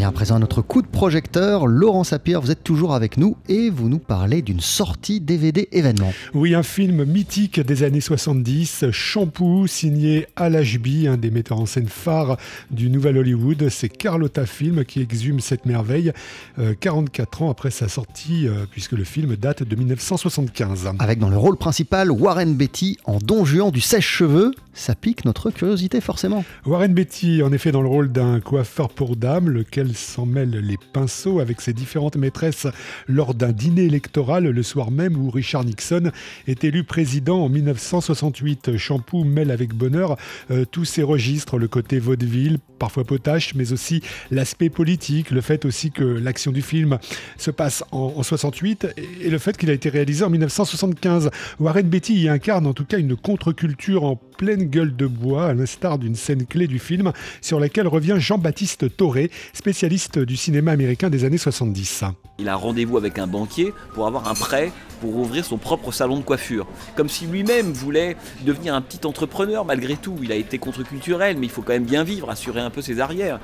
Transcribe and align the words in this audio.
revient 0.00 0.08
à 0.08 0.12
présent 0.12 0.36
à 0.36 0.38
notre 0.38 0.62
coup 0.62 0.80
de 0.80 0.86
projecteur. 0.86 1.66
Laurent 1.66 2.04
Sapir, 2.04 2.40
vous 2.40 2.50
êtes 2.50 2.64
toujours 2.64 2.94
avec 2.94 3.18
nous 3.18 3.36
et 3.50 3.68
vous 3.68 3.90
nous 3.90 3.98
parlez 3.98 4.40
d'une 4.40 4.60
sortie 4.60 5.20
DVD 5.20 5.68
événement. 5.72 6.14
Oui, 6.32 6.54
un 6.54 6.62
film 6.62 7.04
mythique 7.04 7.60
des 7.60 7.82
années 7.82 8.00
70, 8.00 8.86
Shampoo, 8.92 9.66
signé 9.66 10.26
Al 10.36 10.56
Ashby, 10.56 11.06
un 11.06 11.18
des 11.18 11.30
metteurs 11.30 11.60
en 11.60 11.66
scène 11.66 11.88
phares 11.88 12.38
du 12.70 12.88
Nouvel 12.88 13.18
Hollywood. 13.18 13.68
C'est 13.68 13.90
Carlotta 13.90 14.46
Film 14.46 14.86
qui 14.86 15.02
exhume 15.02 15.40
cette 15.40 15.66
merveille 15.66 16.12
44 16.80 17.42
euh, 17.42 17.44
ans 17.44 17.50
après 17.50 17.70
sa 17.70 17.88
sortie, 17.88 18.48
euh, 18.48 18.64
puisque 18.70 18.92
le 18.92 19.04
film 19.04 19.36
date 19.36 19.64
de 19.64 19.76
1975. 19.76 20.92
Avec 20.98 21.18
dans 21.18 21.28
le 21.28 21.36
rôle 21.36 21.58
principal 21.58 22.10
Warren 22.10 22.54
Beatty 22.54 22.96
en 23.04 23.18
don 23.18 23.44
Juan 23.44 23.70
du 23.70 23.82
sèche-cheveux. 23.82 24.52
Ça 24.72 24.94
pique 24.94 25.24
notre 25.24 25.50
curiosité 25.50 26.00
forcément. 26.00 26.44
Warren 26.64 26.94
Beatty, 26.94 27.42
en 27.42 27.52
effet, 27.52 27.72
dans 27.72 27.82
le 27.82 27.88
rôle 27.88 28.12
d'un 28.12 28.40
coiffeur 28.40 28.88
pour 28.88 29.16
dames, 29.16 29.48
lequel 29.50 29.94
s'en 29.96 30.26
mêle 30.26 30.50
les 30.50 30.76
pinceaux 30.92 31.40
avec 31.40 31.60
ses 31.60 31.72
différentes 31.72 32.16
maîtresses 32.16 32.66
lors 33.08 33.34
d'un 33.34 33.52
dîner 33.52 33.82
électoral 33.82 34.44
le 34.44 34.62
soir 34.62 34.90
même 34.90 35.16
où 35.16 35.30
Richard 35.30 35.64
Nixon 35.64 36.12
est 36.46 36.64
élu 36.64 36.84
président 36.84 37.44
en 37.44 37.48
1968. 37.48 38.76
Shampoo 38.76 39.24
mêle 39.24 39.50
avec 39.50 39.74
bonheur 39.74 40.16
euh, 40.50 40.64
tous 40.64 40.84
ces 40.84 41.02
registres, 41.02 41.58
le 41.58 41.68
côté 41.68 41.98
vaudeville, 41.98 42.58
parfois 42.78 43.04
potache, 43.04 43.54
mais 43.54 43.72
aussi 43.72 44.02
l'aspect 44.30 44.70
politique, 44.70 45.30
le 45.30 45.40
fait 45.40 45.64
aussi 45.64 45.90
que 45.90 46.04
l'action 46.04 46.52
du 46.52 46.62
film 46.62 46.98
se 47.36 47.50
passe 47.50 47.84
en, 47.92 48.22
68 48.22 48.88
et 49.22 49.30
le 49.30 49.38
fait 49.38 49.56
qu'il 49.56 49.70
a 49.70 49.72
été 49.72 49.88
réalisé 49.88 50.24
en 50.24 50.30
1975. 50.30 51.30
Warren 51.58 51.88
Beatty 51.88 52.22
y 52.22 52.28
incarne 52.28 52.66
en 52.66 52.72
tout 52.72 52.84
cas 52.84 52.98
une 52.98 53.16
contre-culture 53.16 54.04
en 54.04 54.20
pleine 54.40 54.64
gueule 54.64 54.96
de 54.96 55.06
bois, 55.06 55.48
à 55.48 55.52
l'instar 55.52 55.98
d'une 55.98 56.14
scène 56.14 56.46
clé 56.46 56.66
du 56.66 56.78
film 56.78 57.12
sur 57.42 57.60
laquelle 57.60 57.86
revient 57.86 58.16
Jean-Baptiste 58.16 58.96
Toré, 58.96 59.30
spécialiste 59.52 60.18
du 60.18 60.34
cinéma 60.34 60.72
américain 60.72 61.10
des 61.10 61.26
années 61.26 61.36
70. 61.36 62.04
Il 62.38 62.48
a 62.48 62.54
rendez-vous 62.56 62.96
avec 62.96 63.18
un 63.18 63.26
banquier 63.26 63.74
pour 63.92 64.06
avoir 64.06 64.28
un 64.28 64.34
prêt 64.34 64.72
pour 65.02 65.14
ouvrir 65.16 65.44
son 65.44 65.58
propre 65.58 65.92
salon 65.92 66.16
de 66.16 66.22
coiffure. 66.22 66.66
Comme 66.96 67.10
si 67.10 67.26
lui-même 67.26 67.72
voulait 67.72 68.16
devenir 68.46 68.74
un 68.74 68.80
petit 68.80 69.06
entrepreneur 69.06 69.66
malgré 69.66 69.96
tout. 69.96 70.16
Il 70.22 70.32
a 70.32 70.36
été 70.36 70.56
contre-culturel, 70.56 71.36
mais 71.38 71.46
il 71.46 71.50
faut 71.50 71.60
quand 71.60 71.74
même 71.74 71.84
bien 71.84 72.02
vivre, 72.02 72.30
assurer 72.30 72.60
un 72.60 72.70
peu 72.70 72.80
ses 72.80 72.98
arrières. 72.98 73.40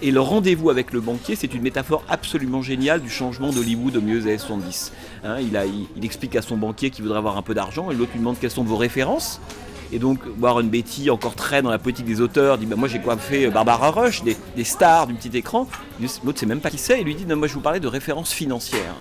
Et 0.00 0.12
le 0.12 0.20
rendez-vous 0.20 0.70
avec 0.70 0.92
le 0.92 1.00
banquier, 1.00 1.34
c'est 1.34 1.54
une 1.54 1.62
métaphore 1.62 2.04
absolument 2.08 2.62
géniale 2.62 3.00
du 3.00 3.10
changement 3.10 3.50
d'Hollywood 3.50 3.96
au 3.96 4.00
milieu 4.00 4.20
des 4.20 4.28
années 4.28 4.38
70. 4.38 4.92
Hein, 5.24 5.38
il, 5.40 5.58
il 5.96 6.04
explique 6.04 6.36
à 6.36 6.42
son 6.42 6.56
banquier 6.56 6.90
qu'il 6.90 7.02
voudrait 7.02 7.18
avoir 7.18 7.36
un 7.36 7.42
peu 7.42 7.54
d'argent, 7.54 7.90
et 7.90 7.94
l'autre 7.94 8.12
lui 8.12 8.20
demande 8.20 8.38
quelles 8.40 8.50
sont 8.50 8.64
vos 8.64 8.76
références. 8.76 9.40
Et 9.92 9.98
donc 9.98 10.20
Warren 10.40 10.68
Beatty, 10.68 11.10
encore 11.10 11.34
très 11.34 11.62
dans 11.62 11.70
la 11.70 11.78
politique 11.78 12.06
des 12.06 12.20
auteurs, 12.20 12.58
dit 12.58 12.66
bah, 12.66 12.76
Moi 12.76 12.88
j'ai 12.88 13.00
coiffé 13.00 13.48
Barbara 13.48 13.90
Rush, 13.90 14.22
des, 14.22 14.64
stars 14.64 15.06
du 15.06 15.14
petit 15.14 15.36
écran. 15.36 15.68
L'autre 16.24 16.38
sait 16.38 16.46
même 16.46 16.60
pas 16.60 16.70
qui 16.70 16.78
c'est, 16.78 17.00
et 17.00 17.04
lui 17.04 17.14
dit 17.14 17.26
Non, 17.26 17.36
moi 17.36 17.48
je 17.48 17.54
vous 17.54 17.60
parlais 17.60 17.80
de 17.80 17.88
références 17.88 18.32
financières. 18.32 18.94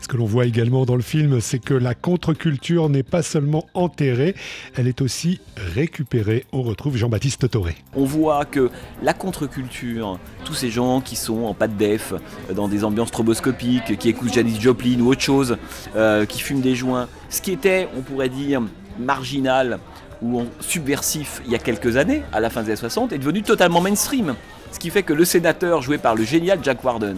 Ce 0.00 0.08
que 0.08 0.16
l'on 0.16 0.24
voit 0.24 0.46
également 0.46 0.86
dans 0.86 0.96
le 0.96 1.02
film, 1.02 1.40
c'est 1.40 1.58
que 1.58 1.74
la 1.74 1.94
contre-culture 1.94 2.88
n'est 2.88 3.02
pas 3.02 3.22
seulement 3.22 3.66
enterrée, 3.74 4.34
elle 4.74 4.86
est 4.86 5.00
aussi 5.00 5.40
récupérée. 5.74 6.44
On 6.52 6.62
retrouve 6.62 6.96
Jean-Baptiste 6.96 7.50
Toré. 7.50 7.76
On 7.94 8.04
voit 8.04 8.44
que 8.44 8.70
la 9.02 9.12
contre-culture, 9.12 10.18
tous 10.44 10.54
ces 10.54 10.70
gens 10.70 11.00
qui 11.00 11.16
sont 11.16 11.44
en 11.44 11.54
pas 11.54 11.68
de 11.68 11.76
def, 11.76 12.14
dans 12.54 12.68
des 12.68 12.84
ambiances 12.84 13.08
stroboscopiques, 13.08 13.98
qui 13.98 14.08
écoutent 14.08 14.32
Janis 14.32 14.60
Joplin 14.60 15.00
ou 15.00 15.08
autre 15.08 15.20
chose, 15.20 15.58
euh, 15.94 16.24
qui 16.24 16.40
fument 16.40 16.62
des 16.62 16.74
joints, 16.74 17.08
ce 17.28 17.42
qui 17.42 17.52
était, 17.52 17.88
on 17.96 18.00
pourrait 18.00 18.28
dire, 18.28 18.62
marginal 18.98 19.78
ou 20.22 20.44
subversif 20.60 21.42
il 21.44 21.52
y 21.52 21.54
a 21.54 21.58
quelques 21.58 21.96
années, 21.96 22.22
à 22.32 22.40
la 22.40 22.50
fin 22.50 22.62
des 22.62 22.68
années 22.68 22.76
60, 22.76 23.12
est 23.12 23.18
devenu 23.18 23.42
totalement 23.42 23.80
mainstream. 23.80 24.34
Ce 24.72 24.78
qui 24.78 24.90
fait 24.90 25.02
que 25.02 25.12
le 25.12 25.24
sénateur 25.24 25.82
joué 25.82 25.98
par 25.98 26.14
le 26.14 26.24
génial 26.24 26.58
Jack 26.62 26.82
Warden, 26.82 27.16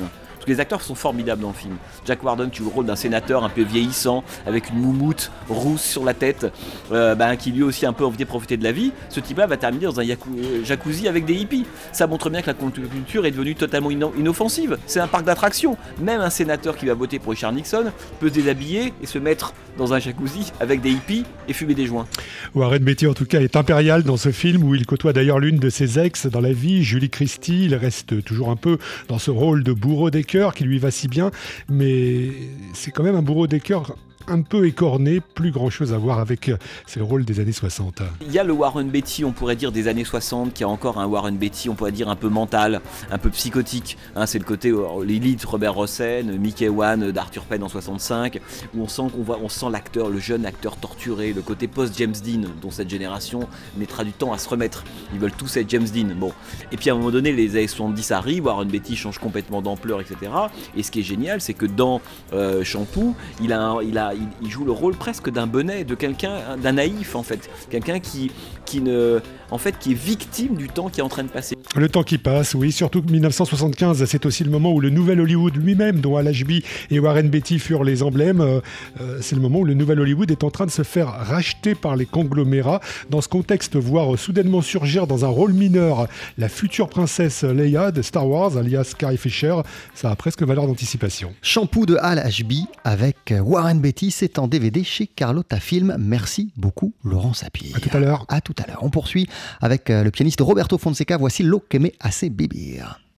les 0.48 0.60
acteurs 0.60 0.82
sont 0.82 0.94
formidables 0.94 1.42
dans 1.42 1.48
le 1.48 1.54
film. 1.54 1.76
Jack 2.06 2.22
Warden 2.24 2.50
joue 2.52 2.64
le 2.64 2.70
rôle 2.70 2.86
d'un 2.86 2.96
sénateur 2.96 3.44
un 3.44 3.48
peu 3.48 3.62
vieillissant, 3.62 4.24
avec 4.46 4.70
une 4.70 4.78
moumoute 4.78 5.30
rousse 5.48 5.82
sur 5.82 6.04
la 6.04 6.14
tête, 6.14 6.46
euh, 6.92 7.14
ben, 7.14 7.36
qui 7.36 7.52
lui 7.52 7.62
aussi 7.62 7.86
un 7.86 7.92
peu 7.92 8.04
envie 8.04 8.16
de 8.16 8.24
profiter 8.24 8.56
de 8.56 8.64
la 8.64 8.72
vie. 8.72 8.92
Ce 9.08 9.20
type-là 9.20 9.46
va 9.46 9.56
terminer 9.56 9.86
dans 9.86 10.00
un 10.00 10.04
euh, 10.04 10.64
jacuzzi 10.64 11.08
avec 11.08 11.24
des 11.24 11.34
hippies. 11.34 11.66
Ça 11.92 12.06
montre 12.06 12.30
bien 12.30 12.42
que 12.42 12.48
la 12.48 12.54
culture 12.54 13.26
est 13.26 13.30
devenue 13.30 13.54
totalement 13.54 13.90
inoffensive. 13.90 14.78
C'est 14.86 15.00
un 15.00 15.06
parc 15.08 15.24
d'attractions. 15.24 15.76
Même 16.00 16.20
un 16.20 16.30
sénateur 16.30 16.76
qui 16.76 16.86
va 16.86 16.94
voter 16.94 17.18
pour 17.18 17.32
Richard 17.32 17.52
Nixon 17.52 17.92
peut 18.20 18.28
se 18.28 18.34
déshabiller 18.34 18.92
et 19.02 19.06
se 19.06 19.18
mettre 19.18 19.52
dans 19.76 19.92
un 19.94 19.98
jacuzzi 19.98 20.52
avec 20.60 20.80
des 20.80 20.90
hippies 20.90 21.24
et 21.46 21.52
fumer 21.52 21.74
des 21.74 21.86
joints. 21.86 22.06
Warren 22.54 22.82
Beatty 22.82 23.06
en 23.06 23.14
tout 23.14 23.26
cas 23.26 23.40
est 23.40 23.56
impérial 23.56 24.02
dans 24.02 24.16
ce 24.16 24.30
film 24.30 24.64
où 24.64 24.74
il 24.74 24.86
côtoie 24.86 25.12
d'ailleurs 25.12 25.38
l'une 25.38 25.58
de 25.58 25.70
ses 25.70 25.98
ex 25.98 26.26
dans 26.26 26.40
la 26.40 26.52
vie, 26.52 26.82
Julie 26.82 27.10
Christie. 27.10 27.66
Il 27.66 27.74
reste 27.74 28.24
toujours 28.24 28.50
un 28.50 28.56
peu 28.56 28.78
dans 29.08 29.18
ce 29.18 29.30
rôle 29.30 29.62
de 29.62 29.72
bourreau 29.72 30.10
des 30.10 30.24
qui 30.54 30.64
lui 30.64 30.78
va 30.78 30.90
si 30.90 31.08
bien, 31.08 31.30
mais 31.68 32.30
c'est 32.74 32.90
quand 32.90 33.02
même 33.02 33.16
un 33.16 33.22
bourreau 33.22 33.46
des 33.46 33.60
cœurs 33.60 33.96
un 34.30 34.42
peu 34.42 34.66
écorné, 34.66 35.20
plus 35.20 35.50
grand 35.50 35.70
chose 35.70 35.92
à 35.92 35.98
voir 35.98 36.18
avec 36.18 36.48
euh, 36.48 36.56
le 36.96 37.02
rôle 37.02 37.24
des 37.24 37.40
années 37.40 37.52
60. 37.52 38.02
Il 38.22 38.32
y 38.32 38.38
a 38.38 38.44
le 38.44 38.52
Warren 38.52 38.88
Beatty, 38.88 39.24
on 39.24 39.32
pourrait 39.32 39.56
dire 39.56 39.72
des 39.72 39.88
années 39.88 40.04
60, 40.04 40.52
qui 40.52 40.64
a 40.64 40.68
encore 40.68 40.98
un 40.98 41.06
Warren 41.06 41.36
Beatty, 41.36 41.68
on 41.68 41.74
pourrait 41.74 41.92
dire 41.92 42.08
un 42.08 42.16
peu 42.16 42.28
mental, 42.28 42.80
un 43.10 43.18
peu 43.18 43.30
psychotique. 43.30 43.96
Hein, 44.16 44.26
c'est 44.26 44.38
le 44.38 44.44
côté 44.44 44.70
euh, 44.70 45.04
l'élite 45.04 45.44
Robert 45.44 45.74
Rossen, 45.74 46.36
Mickey 46.38 46.68
Wan 46.68 47.10
d'Arthur 47.10 47.44
Penn 47.44 47.62
en 47.62 47.68
65, 47.68 48.40
où 48.74 48.82
on 48.82 48.88
sent 48.88 49.02
qu'on 49.14 49.22
voit, 49.22 49.38
on 49.42 49.48
sent 49.48 49.66
l'acteur, 49.70 50.10
le 50.10 50.18
jeune 50.18 50.46
acteur 50.46 50.76
torturé, 50.76 51.32
le 51.32 51.42
côté 51.42 51.68
post 51.68 51.96
James 51.96 52.14
Dean, 52.24 52.48
dont 52.60 52.70
cette 52.70 52.90
génération 52.90 53.48
mettra 53.76 54.04
du 54.04 54.12
temps 54.12 54.32
à 54.32 54.38
se 54.38 54.48
remettre. 54.48 54.84
Ils 55.12 55.18
veulent 55.18 55.32
tous 55.32 55.56
être 55.56 55.68
James 55.70 55.88
Dean. 55.88 56.14
Bon, 56.14 56.32
et 56.72 56.76
puis 56.76 56.90
à 56.90 56.94
un 56.94 56.96
moment 56.96 57.10
donné, 57.10 57.32
les 57.32 57.56
années 57.56 57.68
70 57.68 58.10
arrivent, 58.12 58.44
Warren 58.44 58.68
Beatty 58.68 58.96
change 58.96 59.18
complètement 59.18 59.62
d'ampleur, 59.62 60.00
etc. 60.00 60.32
Et 60.76 60.82
ce 60.82 60.90
qui 60.90 61.00
est 61.00 61.04
génial, 61.04 61.40
c'est 61.40 61.54
que 61.54 61.66
dans 61.66 62.00
euh, 62.32 62.64
Shampoo, 62.64 63.14
il 63.42 63.52
a, 63.52 63.78
il 63.82 63.98
a, 63.98 64.12
il, 64.42 64.50
joue 64.50 64.64
le 64.64 64.72
rôle 64.72 64.94
presque 64.94 65.30
d'un 65.30 65.46
bonnet, 65.46 65.84
de 65.84 65.94
quelqu'un, 65.94 66.56
d'un 66.60 66.72
naïf 66.72 67.14
en 67.14 67.22
fait, 67.22 67.48
quelqu'un 67.70 68.00
qui, 68.00 68.30
qui 68.64 68.80
ne, 68.80 69.20
en 69.50 69.58
fait, 69.58 69.78
qui 69.78 69.92
est 69.92 69.98
victime 69.98 70.56
du 70.56 70.68
temps 70.68 70.88
qui 70.88 71.00
est 71.00 71.02
en 71.02 71.08
train 71.08 71.24
de 71.24 71.28
passer. 71.28 71.56
Le 71.74 71.88
temps 71.88 72.02
qui 72.02 72.18
passe, 72.18 72.54
oui, 72.54 72.72
surtout 72.72 73.02
que 73.02 73.10
1975, 73.10 74.04
c'est 74.04 74.26
aussi 74.26 74.44
le 74.44 74.50
moment 74.50 74.72
où 74.72 74.80
le 74.80 74.90
nouvel 74.90 75.20
Hollywood 75.20 75.56
lui-même, 75.56 76.00
dont 76.00 76.16
Al 76.16 76.28
Ashby 76.28 76.62
et 76.90 76.98
Warren 76.98 77.28
Beatty 77.28 77.58
furent 77.58 77.84
les 77.84 78.02
emblèmes, 78.02 78.40
euh, 78.40 78.60
euh, 79.00 79.18
c'est 79.20 79.36
le 79.36 79.42
moment 79.42 79.60
où 79.60 79.64
le 79.64 79.74
nouvel 79.74 80.00
Hollywood 80.00 80.30
est 80.30 80.44
en 80.44 80.50
train 80.50 80.66
de 80.66 80.70
se 80.70 80.82
faire 80.82 81.08
racheter 81.08 81.74
par 81.74 81.96
les 81.96 82.06
conglomérats. 82.06 82.80
Dans 83.10 83.20
ce 83.20 83.28
contexte, 83.28 83.76
voir 83.76 84.18
soudainement 84.18 84.62
surgir 84.62 85.06
dans 85.06 85.24
un 85.24 85.28
rôle 85.28 85.52
mineur 85.52 86.08
la 86.36 86.48
future 86.48 86.88
princesse 86.88 87.44
Leia 87.44 87.90
de 87.90 88.02
Star 88.02 88.28
Wars, 88.28 88.56
alias 88.56 88.94
Carrie 88.96 89.16
Fisher, 89.16 89.54
ça 89.94 90.10
a 90.10 90.16
presque 90.16 90.42
valeur 90.42 90.66
d'anticipation. 90.66 91.34
Shampoo 91.42 91.86
de 91.86 91.96
Al 92.00 92.18
Ashby 92.18 92.66
avec 92.84 93.32
Warren 93.40 93.80
Beatty, 93.80 94.07
c'est 94.10 94.38
en 94.38 94.48
DVD 94.48 94.84
chez 94.84 95.06
Carlotta 95.06 95.60
Film. 95.60 95.96
Merci 95.98 96.52
beaucoup, 96.56 96.92
Laurent 97.04 97.34
Sapir. 97.34 97.76
À 97.76 97.80
tout 97.80 97.90
à 97.92 98.00
l'heure. 98.00 98.24
À 98.28 98.40
tout 98.40 98.54
à 98.62 98.66
l'heure. 98.66 98.82
On 98.82 98.90
poursuit 98.90 99.28
avec 99.60 99.90
euh, 99.90 100.02
le 100.02 100.10
pianiste 100.10 100.40
Roberto 100.40 100.78
Fonseca. 100.78 101.16
Voici 101.16 101.42
Lo 101.42 101.60
que 101.60 101.78
me 101.78 101.90
hace 102.00 102.24
vivir. 102.24 103.00